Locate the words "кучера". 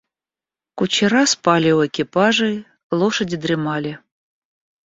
0.79-1.27